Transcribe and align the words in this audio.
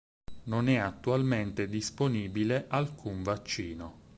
Non 0.45 0.67
è 0.67 0.77
attualmente 0.77 1.67
disponibile 1.69 2.65
alcun 2.69 3.21
vaccino. 3.21 3.99